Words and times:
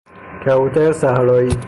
کبوتر 0.45 0.91
صحرائی 0.93 1.49